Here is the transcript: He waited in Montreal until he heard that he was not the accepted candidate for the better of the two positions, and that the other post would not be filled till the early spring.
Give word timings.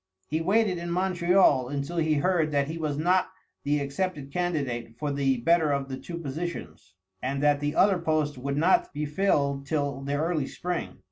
He 0.31 0.41
waited 0.41 0.79
in 0.79 0.89
Montreal 0.89 1.69
until 1.69 1.97
he 1.97 2.15
heard 2.15 2.49
that 2.51 2.67
he 2.67 2.79
was 2.79 2.97
not 2.97 3.29
the 3.63 3.79
accepted 3.79 4.31
candidate 4.33 4.97
for 4.97 5.11
the 5.11 5.37
better 5.37 5.71
of 5.71 5.89
the 5.89 5.97
two 5.97 6.17
positions, 6.17 6.95
and 7.21 7.39
that 7.43 7.59
the 7.59 7.75
other 7.75 7.99
post 7.99 8.35
would 8.35 8.57
not 8.57 8.91
be 8.95 9.05
filled 9.05 9.67
till 9.67 10.01
the 10.01 10.15
early 10.15 10.47
spring. 10.47 10.97